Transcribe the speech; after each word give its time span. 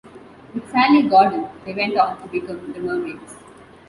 With 0.55 0.67
Sally 0.71 1.03
Gordon, 1.07 1.47
they 1.63 1.75
went 1.75 1.95
on 1.95 2.19
to 2.23 2.27
become 2.29 2.73
The 2.73 2.79
Murmaids. 2.79 3.35